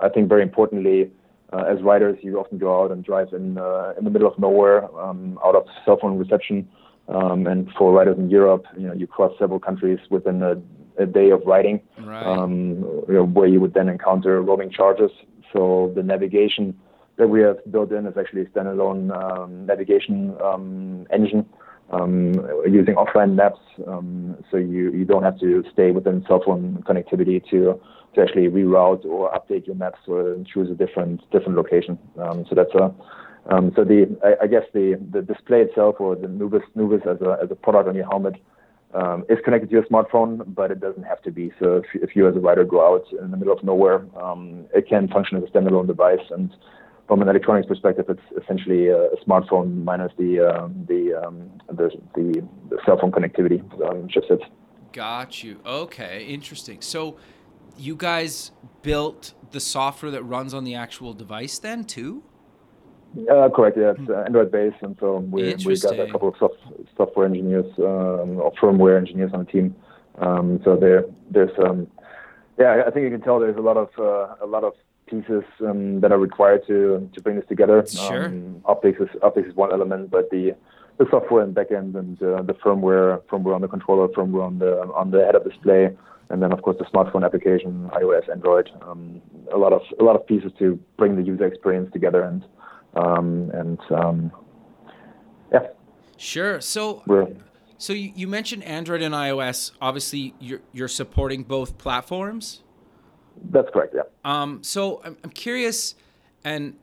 [0.00, 1.10] I think very importantly,
[1.52, 4.38] uh, as riders, you often go out and drive in uh, in the middle of
[4.38, 6.68] nowhere, um, out of cell phone reception.
[7.06, 10.52] Um, and for riders in Europe, you know, you cross several countries within a,
[10.98, 12.24] a day of riding, right.
[12.24, 12.76] um,
[13.06, 15.10] where you would then encounter roaming charges.
[15.52, 16.78] So the navigation
[17.16, 21.46] that we have built in is actually a standalone um, navigation um, engine
[21.90, 22.34] um,
[22.68, 23.60] using offline maps.
[23.86, 27.80] Um, so you, you don't have to stay within cell phone connectivity to
[28.14, 31.98] to actually reroute or update your maps or choose a different different location.
[32.18, 32.94] Um, so that's a
[33.52, 37.20] um, so the I, I, guess the, the display itself or the NuViz NuViz as
[37.20, 38.34] a as a product on your helmet
[38.94, 41.52] um, is connected to your smartphone, but it doesn't have to be.
[41.58, 44.66] So if, if you as a rider go out in the middle of nowhere, um,
[44.74, 46.24] it can function as a standalone device.
[46.30, 46.54] And
[47.08, 52.46] from an electronics perspective, it's essentially a, smartphone minus the um, the, um, the, the
[52.70, 54.44] the cell phone connectivity um, chipsets.
[54.92, 55.60] Got you.
[55.66, 56.80] Okay, interesting.
[56.80, 57.16] So
[57.76, 58.52] you guys
[58.82, 62.22] built the software that runs on the actual device then too?
[63.30, 63.76] Uh, correct.
[63.76, 66.56] Yeah, it's uh, Android based, and so we we got a couple of soft,
[66.96, 69.74] software engineers um, or firmware engineers on the team.
[70.18, 71.86] Um, so there there's um,
[72.58, 74.74] yeah, I think you can tell there's a lot of uh, a lot of
[75.06, 77.84] pieces um, that are required to to bring this together.
[77.86, 78.26] Sure.
[78.26, 80.56] Um, optics is optics is one element, but the
[80.98, 84.80] the software and backend and uh, the firmware firmware on the controller, firmware on the
[84.92, 85.96] on the head-up display
[86.30, 89.20] and then of course the smartphone application, iOS, Android, um,
[89.52, 92.44] a lot of a lot of pieces to bring the user experience together and
[92.96, 94.32] um, and um,
[95.52, 95.68] yeah.
[96.16, 96.60] Sure.
[96.60, 97.02] So.
[97.06, 97.28] We're,
[97.76, 99.72] so you, you mentioned Android and iOS.
[99.80, 102.62] Obviously, you're you're supporting both platforms.
[103.50, 103.94] That's correct.
[103.94, 104.02] Yeah.
[104.24, 104.62] Um.
[104.62, 105.94] So I'm I'm curious,
[106.44, 106.76] and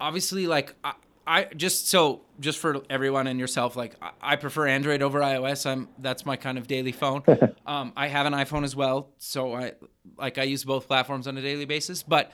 [0.00, 0.94] obviously, like I,
[1.26, 5.66] I just so just for everyone and yourself, like I prefer Android over iOS.
[5.66, 7.22] I'm that's my kind of daily phone.
[7.66, 9.72] um, I have an iPhone as well, so I
[10.18, 12.02] like I use both platforms on a daily basis.
[12.02, 12.32] But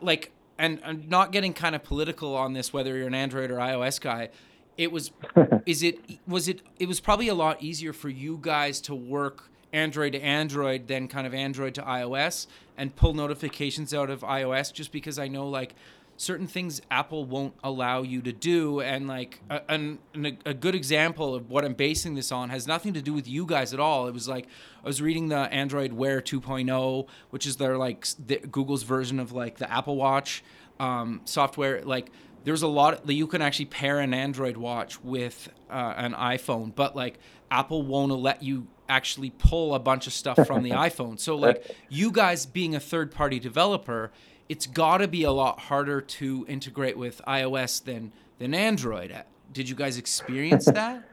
[0.00, 3.56] like and, I'm not getting kind of political on this, whether you're an Android or
[3.56, 4.28] iOS guy,
[4.76, 5.10] it was,
[5.66, 9.50] is it, was it, it was probably a lot easier for you guys to work
[9.72, 12.46] Android to Android than kind of Android to iOS
[12.76, 15.74] and pull notifications out of iOS just because I know like
[16.20, 18.80] certain things Apple won't allow you to do.
[18.80, 19.98] And like a, an,
[20.44, 23.46] a good example of what I'm basing this on has nothing to do with you
[23.46, 24.06] guys at all.
[24.06, 24.46] It was like
[24.84, 29.32] I was reading the Android Wear 2.0, which is their like the, Google's version of
[29.32, 30.44] like the Apple Watch
[30.78, 31.80] um, software.
[31.82, 32.10] Like
[32.44, 36.74] there's a lot that you can actually pair an Android watch with uh, an iPhone,
[36.74, 37.18] but like
[37.50, 41.18] Apple won't let you actually pull a bunch of stuff from the iPhone.
[41.18, 44.12] So like you guys being a third party developer,
[44.50, 49.14] it's got to be a lot harder to integrate with iOS than than Android.
[49.52, 51.04] Did you guys experience that?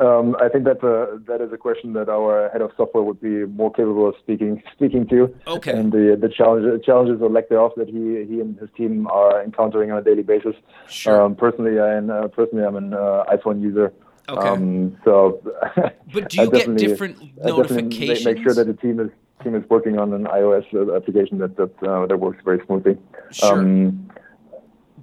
[0.00, 3.20] Um, I think that's a that is a question that our head of software would
[3.20, 5.32] be more capable of speaking speaking to.
[5.46, 5.70] Okay.
[5.70, 9.40] And the the challenges challenges or lack thereof that he he and his team are
[9.40, 10.56] encountering on a daily basis.
[10.88, 11.22] Sure.
[11.22, 13.92] Um, personally, I uh, personally I'm an uh, iPhone user.
[14.28, 14.48] Okay.
[14.48, 15.40] Um, so.
[16.12, 18.26] But do you get different notifications?
[18.26, 19.10] Make sure that the team is
[19.42, 20.64] team is working on an iOS
[20.96, 22.98] application that that uh, that works very smoothly.
[23.30, 23.60] Sure.
[23.60, 24.10] Um,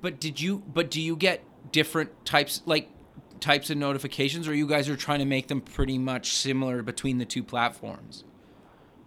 [0.01, 0.63] but did you?
[0.73, 2.89] But do you get different types like
[3.39, 7.17] types of notifications, or you guys are trying to make them pretty much similar between
[7.17, 8.23] the two platforms?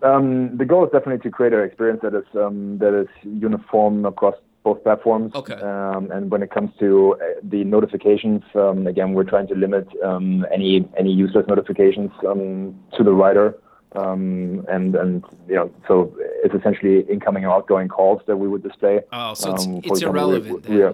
[0.02, 4.04] Um, the goal is definitely to create an experience that is um, that is uniform
[4.04, 5.34] across both platforms.
[5.34, 5.54] Okay.
[5.54, 9.88] Um, and when it comes to uh, the notifications, um, again, we're trying to limit
[10.04, 13.58] um, any any useless notifications um, to the writer.
[13.94, 18.62] Um, and and you know, so it's essentially incoming and outgoing calls that we would
[18.62, 19.00] display.
[19.12, 20.68] Oh, so it's, um, it's example, irrelevant.
[20.68, 20.92] We, we, yeah,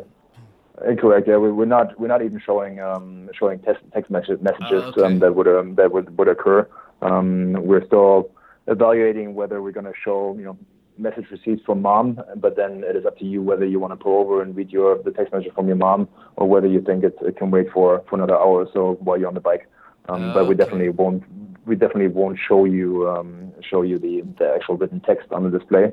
[0.86, 1.28] incorrect.
[1.28, 4.40] Yeah, we, are not we're not even showing um, showing text, text messages
[4.72, 5.02] oh, okay.
[5.04, 6.68] um, that would um, that would would occur.
[7.02, 8.32] Um, we're still
[8.66, 10.58] evaluating whether we're going to show you know
[10.98, 13.96] message received from mom, but then it is up to you whether you want to
[13.96, 17.04] pull over and read your the text message from your mom or whether you think
[17.04, 19.68] it, it can wait for, for another hour or so while you're on the bike.
[20.08, 20.64] Um, oh, but we okay.
[20.64, 21.22] definitely won't
[21.68, 25.56] we definitely won't show you um, show you the, the actual written text on the
[25.56, 25.92] display.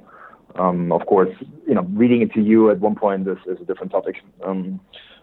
[0.55, 1.29] Um, of course,
[1.67, 4.79] you know, reading it to you at one point is, is a different topic, um,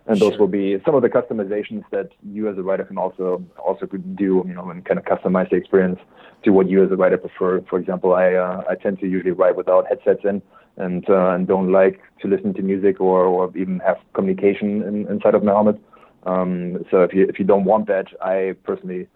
[0.07, 0.31] and sure.
[0.31, 3.87] those will be some of the customizations that you as a writer can also also
[3.87, 5.99] could do, you know, and kind of customize the experience
[6.45, 7.63] to what you as a writer prefer.
[7.71, 10.43] For example, I uh, I tend to usually write without headsets in,
[10.77, 15.07] and uh, and don't like to listen to music or, or even have communication in,
[15.09, 15.81] inside of my helmet.
[16.25, 19.09] Um, so if you if you don't want that, I personally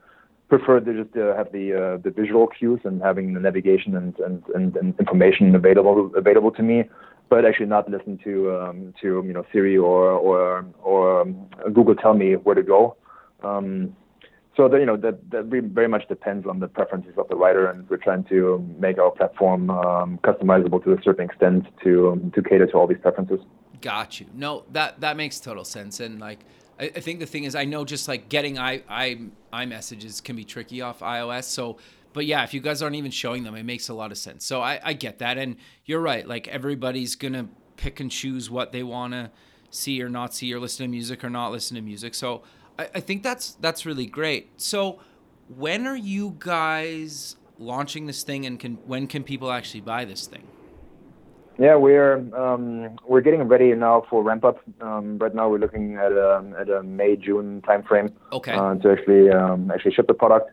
[0.49, 4.19] prefer to just uh, have the uh, the visual cues and having the navigation and,
[4.21, 6.85] and, and, and, information available available to me,
[7.29, 11.95] but actually not listen to um, to you know Siri or or or um, Google
[11.95, 12.97] tell me where to go.
[13.43, 13.97] Um,
[14.57, 17.67] so that you know that that very much depends on the preferences of the writer,
[17.69, 22.31] and we're trying to make our platform um, customizable to a certain extent to um,
[22.35, 23.41] to cater to all these preferences.
[23.81, 24.27] Got you.
[24.33, 26.41] No, that that makes total sense, and like
[26.79, 29.19] I, I think the thing is, I know just like getting i i
[29.53, 31.45] i messages can be tricky off iOS.
[31.45, 31.79] So,
[32.13, 34.45] but yeah, if you guys aren't even showing them, it makes a lot of sense.
[34.45, 36.27] So I, I get that, and you're right.
[36.27, 39.31] Like everybody's gonna pick and choose what they want to
[39.71, 42.15] see or not see, or listen to music or not listen to music.
[42.15, 42.43] So
[42.79, 44.51] I, I think that's that's really great.
[44.57, 45.01] So
[45.49, 50.27] when are you guys launching this thing, and can when can people actually buy this
[50.27, 50.47] thing?
[51.59, 54.59] Yeah, we're um, we're getting ready now for ramp up.
[54.81, 58.53] Um, right now, we're looking at a at a May June timeframe okay.
[58.53, 60.51] uh, to actually um, actually ship the product.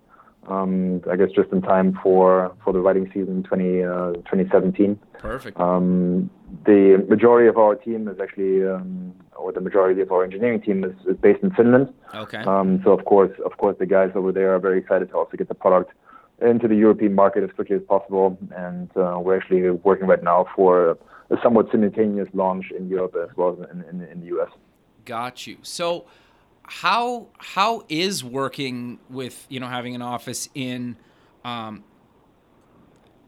[0.48, 5.00] Um, I guess just in time for for the writing season 20, uh, 2017.
[5.20, 5.60] Perfect.
[5.60, 6.30] Um,
[6.66, 10.84] the majority of our team is actually, um, or the majority of our engineering team
[10.84, 11.94] is, is based in Finland.
[12.14, 12.44] Okay.
[12.44, 15.48] so of course, of course, the guys over there are very excited to also get
[15.48, 15.92] the product
[16.42, 18.38] into the European market as quickly as possible.
[18.56, 20.98] And uh, we're actually working right now for
[21.30, 24.50] a somewhat simultaneous launch in Europe as well as in, in, in the US.
[25.06, 25.58] Got you.
[25.62, 26.06] So,
[26.64, 30.96] how how is working with you know having an office in
[31.44, 31.84] um,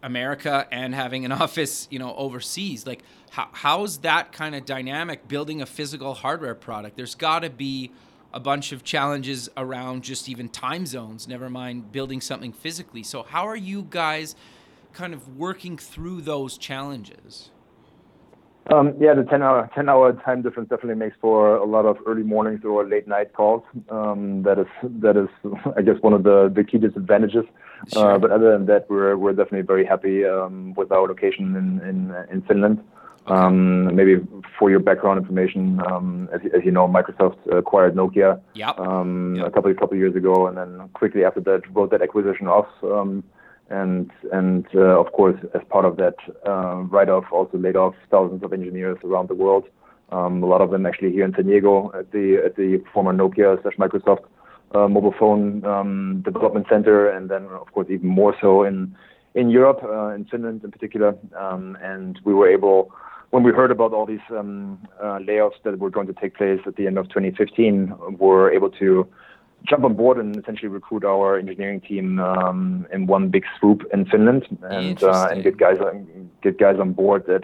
[0.02, 2.88] America and having an office you know overseas?
[2.88, 5.28] Like, how how's that kind of dynamic?
[5.28, 7.92] Building a physical hardware product, there's got to be
[8.36, 13.02] a bunch of challenges around just even time zones, never mind building something physically.
[13.02, 14.36] So, how are you guys
[14.92, 17.50] kind of working through those challenges?
[18.74, 21.98] Um, yeah, the 10 hour, 10 hour time difference definitely makes for a lot of
[22.08, 23.64] early mornings or late night calls.
[23.90, 25.30] Um, that is, that is,
[25.78, 27.46] I guess, one of the, the key disadvantages.
[27.94, 28.14] Sure.
[28.14, 31.88] Uh, but other than that, we're, we're definitely very happy um, with our location in,
[31.88, 32.84] in, in Finland.
[33.28, 34.18] Um, maybe
[34.60, 38.78] for your background information, um, as, as, you know, Microsoft acquired Nokia yep.
[38.80, 39.48] Um, yep.
[39.48, 42.48] a couple a couple of years ago, and then quickly after that wrote that acquisition
[42.48, 42.68] off.
[42.84, 43.24] Um,
[43.70, 46.16] and and uh, of course, as part of that
[46.48, 49.66] uh, write-off, also laid off thousands of engineers around the world.
[50.12, 53.12] Um, a lot of them actually here in San Diego at the at the former
[53.12, 54.26] Nokia slash Microsoft
[54.76, 58.96] uh, mobile phone um, development center, and then of course even more so in
[59.36, 61.16] in Europe, uh, in Finland in particular.
[61.38, 62.94] Um, and we were able,
[63.36, 66.62] when we heard about all these um, uh, layoffs that were going to take place
[66.66, 69.06] at the end of 2015, were able to
[69.68, 74.06] jump on board and essentially recruit our engineering team um, in one big swoop in
[74.06, 75.78] Finland, and uh, and get guys
[76.44, 77.44] get guys on board that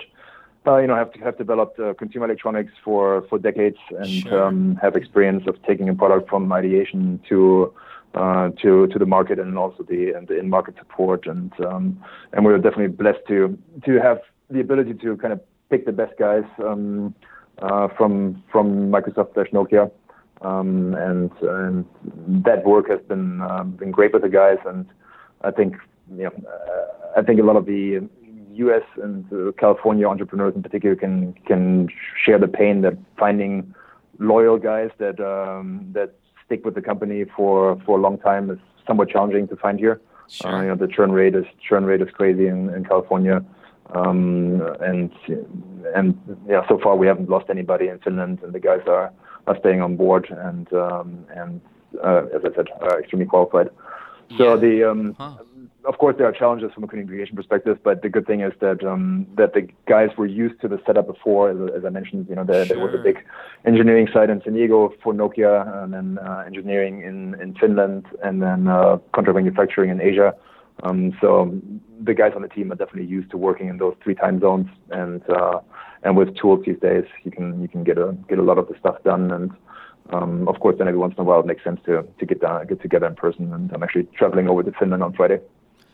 [0.65, 4.43] uh, you know, have have developed uh, consumer electronics for for decades and sure.
[4.43, 7.73] um, have experience of taking a product from ideation to
[8.13, 11.27] uh, to to the market and also the and the in market support.
[11.27, 12.01] And um,
[12.31, 15.41] and we are definitely blessed to to have the ability to kind of
[15.71, 17.15] pick the best guys um,
[17.61, 19.89] uh, from from Microsoft slash Nokia.
[20.41, 21.85] Um, and, and
[22.43, 24.87] that work has been um, been great with the guys, and
[25.41, 25.75] I think
[26.15, 28.07] you know, uh, I think a lot of the
[28.53, 28.83] U.S.
[29.01, 31.89] and uh, California entrepreneurs in particular can can
[32.25, 33.73] share the pain that finding
[34.19, 38.59] loyal guys that um, that stick with the company for for a long time is
[38.87, 40.01] somewhat challenging to find here.
[40.27, 40.55] Sure.
[40.55, 43.43] Uh, you know, the churn rate is churn rate is crazy in, in California,
[43.95, 45.11] um, and
[45.95, 49.11] and yeah, so far we haven't lost anybody in Finland, and the guys are
[49.47, 51.61] are staying on board and um, and
[52.03, 53.69] uh, as I said, are extremely qualified.
[54.37, 54.59] So yeah.
[54.59, 55.35] the um, huh
[55.85, 58.83] of course, there are challenges from a communication perspective, but the good thing is that
[58.83, 61.49] um, that the guys were used to the setup before.
[61.49, 62.75] As, as I mentioned, you know, there, sure.
[62.75, 63.23] there, was a big
[63.65, 68.41] engineering side in San Diego for Nokia, and then uh, engineering in, in Finland, and
[68.41, 70.35] then uh, contract manufacturing in Asia.
[70.83, 71.59] Um, so
[72.03, 74.67] the guys on the team are definitely used to working in those three time zones,
[74.89, 75.59] and uh,
[76.03, 78.67] and with tools these days, you can you can get a get a lot of
[78.67, 79.51] the stuff done and.
[80.09, 82.41] Um, of course, then every once in a while it makes sense to to get
[82.41, 83.53] down, get together in person.
[83.53, 85.39] And I'm actually traveling over to Finland on Friday.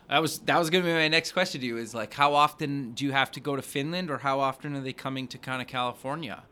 [0.10, 1.78] That was that was going to be my next question to you.
[1.78, 4.82] Is like, how often do you have to go to Finland, or how often are
[4.82, 6.44] they coming to kind of California?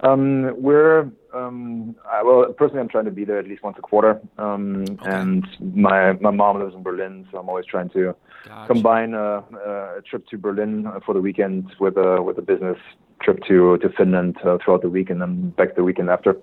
[0.00, 3.82] Um, we're um, I, well, personally, I'm trying to be there at least once a
[3.82, 4.20] quarter.
[4.38, 5.10] Um, okay.
[5.10, 8.14] And my my mom lives in Berlin, so I'm always trying to
[8.46, 8.72] gotcha.
[8.72, 12.78] combine a, a, trip to Berlin for the weekend with a with a business
[13.22, 16.36] trip to to Finland uh, throughout the week, and then back the weekend after.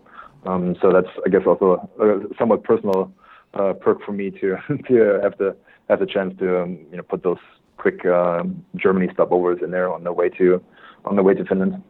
[0.46, 3.12] Um, so that's I guess also a, a somewhat personal
[3.54, 5.56] uh, perk for me to to have the
[5.89, 7.38] have the chance to um, you know put those
[7.78, 8.44] quick uh,
[8.76, 10.62] Germany stopovers in there on the way to
[11.06, 11.84] on the way to Finland.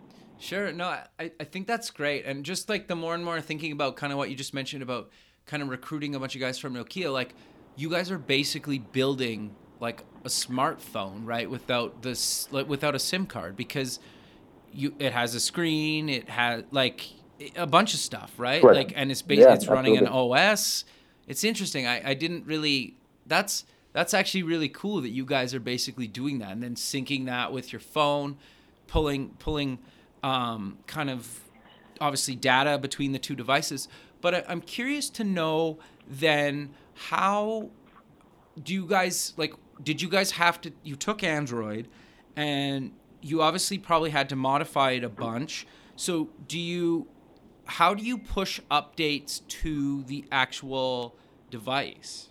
[0.43, 0.73] Sure.
[0.73, 2.25] No, I, I think that's great.
[2.25, 4.83] And just like the more and more thinking about kind of what you just mentioned
[4.83, 5.09] about
[5.45, 7.33] kind of recruiting a bunch of guys from Nokia, like
[7.77, 11.49] you guys are basically building like a smartphone, right?
[11.49, 13.99] Without this, like, without a SIM card because
[14.73, 17.07] you, it has a screen, it has like
[17.55, 18.61] a bunch of stuff, right?
[18.61, 18.75] right.
[18.75, 20.41] Like, and it's basically, yeah, it's running absolutely.
[20.41, 20.83] an OS.
[21.25, 21.87] It's interesting.
[21.87, 26.39] I, I didn't really, that's, that's actually really cool that you guys are basically doing
[26.39, 28.37] that and then syncing that with your phone,
[28.87, 29.79] pulling pulling
[30.23, 31.41] um, kind of
[32.01, 33.87] obviously data between the two devices.
[34.21, 37.69] But I, I'm curious to know then how
[38.61, 39.53] do you guys like?
[39.83, 40.71] Did you guys have to?
[40.83, 41.87] You took Android,
[42.35, 45.67] and you obviously probably had to modify it a bunch.
[45.95, 47.07] So do you?
[47.65, 51.15] How do you push updates to the actual
[51.49, 52.29] device?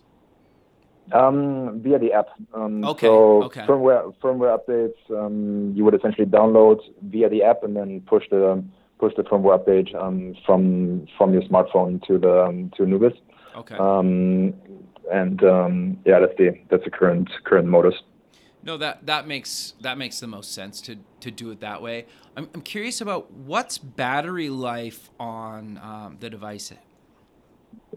[1.11, 2.29] Um, via the app.
[2.55, 3.07] Um, okay.
[3.07, 3.62] So okay.
[3.62, 8.62] firmware firmware updates um, you would essentially download via the app and then push the
[8.99, 13.19] push the firmware update um, from from your smartphone to the um, to NuViz.
[13.57, 13.77] Okay.
[13.77, 14.55] Um,
[15.12, 17.95] and um, yeah, that's the that's the current current modus.
[18.62, 22.07] No, that that makes that makes the most sense to to do it that way.
[22.37, 26.73] I'm I'm curious about what's battery life on um, the device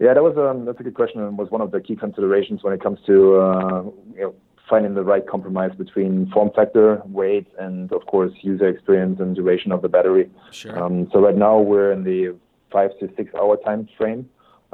[0.00, 2.62] yeah, that was um, that's a good question and was one of the key considerations
[2.62, 3.82] when it comes to uh,
[4.14, 4.34] you know,
[4.68, 9.72] finding the right compromise between form factor, weight, and of course user experience and duration
[9.72, 10.30] of the battery.
[10.50, 10.82] Sure.
[10.82, 12.36] Um, so right now we're in the
[12.70, 14.28] five to six hour time frame.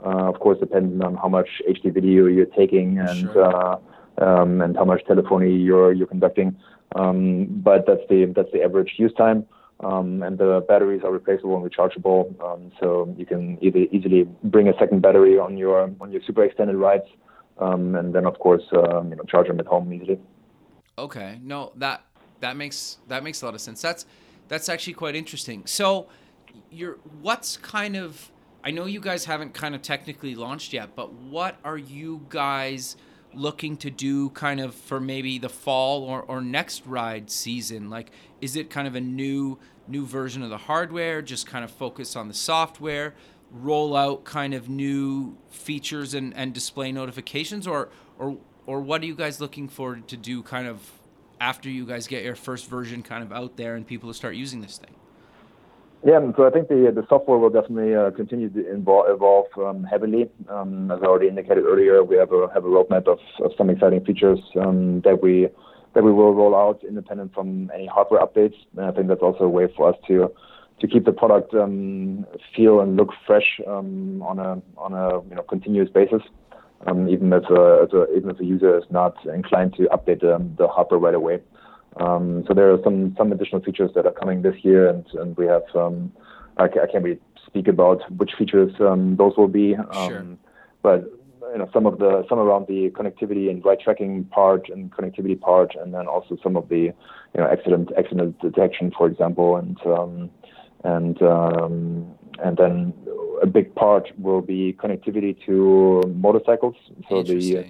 [0.04, 3.44] Uh, of course, depending on how much HD video you're taking and sure.
[3.44, 3.76] uh,
[4.18, 6.56] um, and how much telephony you're you're conducting.
[6.96, 9.46] Um, but that's the that's the average use time.
[9.82, 14.68] Um, and the batteries are replaceable and rechargeable, um, so you can either easily bring
[14.68, 17.06] a second battery on your on your super extended rides,
[17.58, 20.20] um, and then of course um, you know charge them at home easily.
[20.96, 22.04] Okay, no that
[22.38, 23.82] that makes that makes a lot of sense.
[23.82, 24.06] That's
[24.46, 25.66] that's actually quite interesting.
[25.66, 26.08] So,
[26.70, 28.30] you're what's kind of
[28.64, 32.96] I know you guys haven't kind of technically launched yet, but what are you guys
[33.34, 37.90] looking to do kind of for maybe the fall or, or next ride season?
[37.90, 39.58] Like, is it kind of a new
[39.88, 43.14] new version of the hardware, just kind of focus on the software,
[43.50, 49.06] roll out kind of new features and, and display notifications, or or or what are
[49.06, 50.90] you guys looking forward to do kind of
[51.40, 54.60] after you guys get your first version kind of out there and people start using
[54.60, 54.94] this thing?
[56.04, 60.28] Yeah, so I think the the software will definitely uh, continue to evolve um, heavily.
[60.48, 63.70] Um, as I already indicated earlier, we have a have a roadmap of, of some
[63.70, 65.48] exciting features um, that we
[65.94, 68.56] that we will roll out independent from any hardware updates.
[68.76, 70.32] And I think that's also a way for us to
[70.80, 72.26] to keep the product um,
[72.56, 76.22] feel and look fresh um, on a on a you know continuous basis.
[76.84, 80.20] Um, even if a, if a, even if a user is not inclined to update
[80.20, 81.40] the, the hardware right away.
[82.00, 85.36] Um, so there are some some additional features that are coming this year, and and
[85.36, 86.12] we have um,
[86.56, 90.26] I, I can't really speak about which features um, those will be, um, Sure.
[90.82, 91.04] but
[91.52, 95.38] you know some of the some around the connectivity and ride tracking part and connectivity
[95.38, 96.94] part, and then also some of the you
[97.36, 100.30] know accident accident detection, for example, and um,
[100.84, 102.06] and um,
[102.42, 102.94] and then
[103.42, 106.76] a big part will be connectivity to motorcycles.
[107.08, 107.66] So the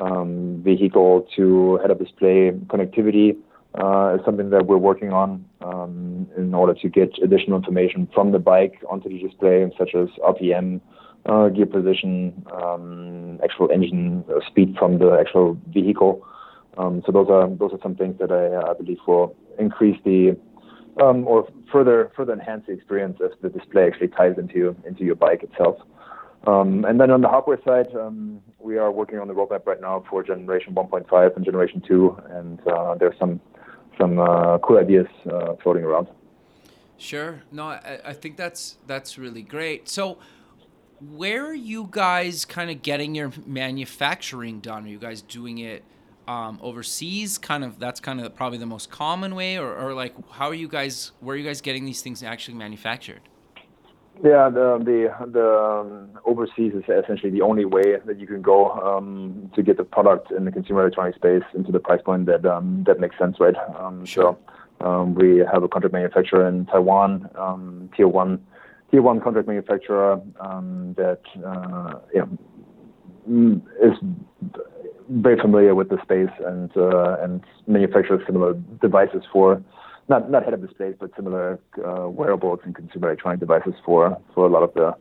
[0.00, 3.36] um, vehicle to head-up display connectivity
[3.80, 8.32] uh, is something that we're working on um, in order to get additional information from
[8.32, 10.80] the bike onto the display, such as RPM,
[11.26, 16.26] uh, gear position, um, actual engine uh, speed from the actual vehicle.
[16.76, 20.36] Um, so those are those are some things that I, I believe will increase the
[21.00, 25.14] um, or further further enhance the experience as the display actually ties into into your
[25.14, 25.76] bike itself.
[26.46, 29.80] Um, and then on the hardware side, um, we are working on the roadmap right
[29.80, 33.40] now for generation 1.5 and generation 2, and uh, there's some
[33.98, 36.08] some uh, cool ideas uh, floating around.
[36.98, 37.42] Sure.
[37.50, 39.88] No, I, I think that's that's really great.
[39.88, 40.18] So,
[41.12, 44.84] where are you guys kind of getting your manufacturing done?
[44.84, 45.84] Are you guys doing it
[46.26, 47.38] um, overseas?
[47.38, 50.54] Kind of that's kind of probably the most common way, or, or like how are
[50.54, 51.12] you guys?
[51.20, 53.20] Where are you guys getting these things actually manufactured?
[54.22, 58.70] Yeah, the the, the um, overseas is essentially the only way that you can go
[58.70, 62.46] um, to get the product in the consumer electronics space into the price point that
[62.46, 63.56] um, that makes sense, right?
[63.76, 64.36] Um, Sure.
[64.80, 68.44] So um, we have a contract manufacturer in Taiwan, um, tier one,
[68.94, 72.38] tier one contract manufacturer um, that uh, you
[73.28, 73.98] mm, is
[75.10, 79.62] very familiar with the space and uh, and manufactures similar devices for
[80.08, 84.48] not not head-up displays, but similar uh, wearables and consumer electronic devices for for a
[84.48, 84.94] lot of the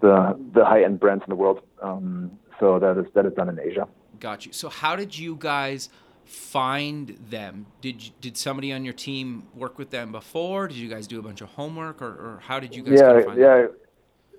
[0.00, 0.14] the,
[0.54, 1.60] the high-end brands in the world.
[1.80, 3.88] Um, so that is that is done in Asia.
[4.20, 4.52] Got you.
[4.52, 5.88] So how did you guys
[6.24, 7.66] find them?
[7.80, 10.68] Did you, did somebody on your team work with them before?
[10.68, 13.12] Did you guys do a bunch of homework, or, or how did you guys kind
[13.12, 13.68] Yeah, of find them?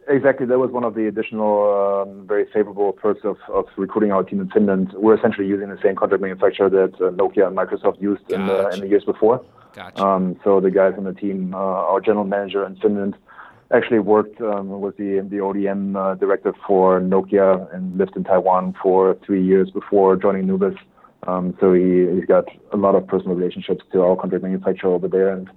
[0.08, 0.46] yeah, exactly.
[0.46, 4.42] That was one of the additional um, very favorable perks of, of recruiting our team
[4.42, 4.94] in Finland.
[4.94, 8.70] We're essentially using the same contract manufacturer that uh, Nokia and Microsoft used in the
[8.70, 9.44] in the years before.
[9.74, 10.04] Gotcha.
[10.04, 13.16] Um, so the guys on the team, uh, our general manager in Finland,
[13.74, 18.76] actually worked um, was the the ODM uh, director for Nokia and lived in Taiwan
[18.82, 20.78] for three years before joining NuViz.
[21.28, 25.08] Um, so he he's got a lot of personal relationships to our contract manufacturer over
[25.08, 25.50] there, and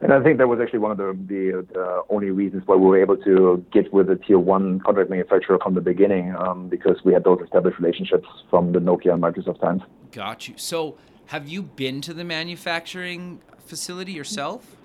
[0.00, 2.86] and I think that was actually one of the the, the only reasons why we
[2.86, 6.96] were able to get with a tier one contract manufacturer from the beginning, um, because
[7.04, 9.82] we had those established relationships from the Nokia and Microsoft times.
[10.12, 10.54] Got you.
[10.56, 14.76] So, have you been to the manufacturing facility yourself?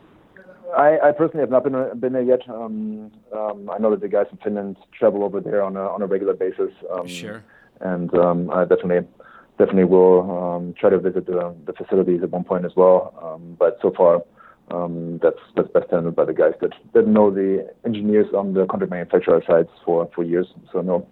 [0.78, 2.48] I, I personally have not been been there yet.
[2.50, 6.02] Um, um, I know that the guys in Finland travel over there on a on
[6.02, 6.72] a regular basis.
[6.90, 7.44] Um, Sure.
[7.82, 9.08] And um, I definitely
[9.62, 13.14] definitely will um, try to visit the, the facilities at one point as well.
[13.22, 14.24] Um, but so far,
[14.72, 18.66] um, that's that's best handled by the guys that, that know the engineers on the
[18.66, 20.48] contract manufacturer sides for, for years.
[20.72, 21.08] So no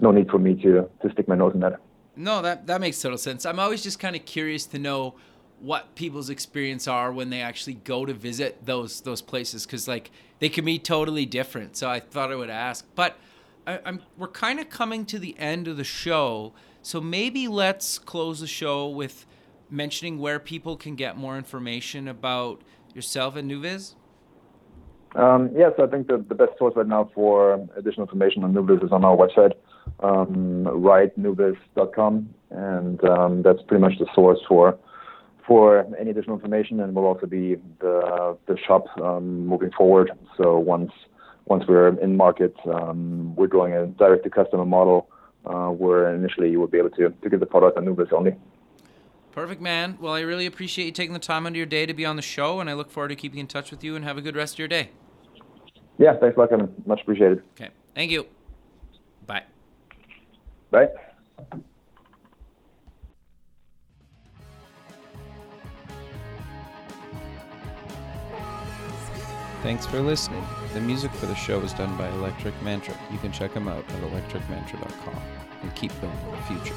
[0.00, 1.78] no need for me to to stick my nose in that.
[2.16, 3.46] No, that that makes total sense.
[3.46, 5.14] I'm always just kind of curious to know
[5.60, 10.10] what people's experience are when they actually go to visit those those places because like
[10.40, 11.76] they can be totally different.
[11.76, 13.16] So I thought I would ask, but
[13.66, 16.52] I, I'm we're kind of coming to the end of the show,
[16.82, 19.26] so maybe let's close the show with
[19.70, 22.62] mentioning where people can get more information about
[22.94, 23.94] yourself and Nuviz.
[25.14, 28.84] Um, yes, I think the, the best source right now for additional information on NuViz
[28.84, 29.52] is on our website,
[30.00, 34.78] um, ridenuviz.com, and um, that's pretty much the source for
[35.46, 40.10] for any additional information, and will also be the the shop um, moving forward.
[40.36, 40.92] So once
[41.46, 45.08] once we're in market, um, we're doing a direct to customer model,
[45.44, 48.34] uh, where initially you will be able to to get the product on NuViz only.
[49.32, 49.96] Perfect, man.
[50.00, 52.16] Well, I really appreciate you taking the time out of your day to be on
[52.16, 53.96] the show, and I look forward to keeping in touch with you.
[53.96, 54.90] And have a good rest of your day.
[55.98, 56.72] Yeah, thanks a lot, Kevin.
[56.84, 57.42] Much appreciated.
[57.54, 57.70] Okay.
[57.94, 58.26] Thank you.
[59.26, 59.44] Bye.
[60.70, 60.88] Bye.
[69.62, 70.44] Thanks for listening.
[70.74, 72.94] The music for the show is done by Electric Mantra.
[73.10, 75.22] You can check them out at electricmantra.com
[75.60, 76.74] and keep building the future.